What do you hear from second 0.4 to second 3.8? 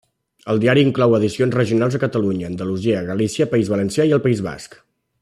El diari inclou edicions regionals a Catalunya, Andalusia, Galícia, País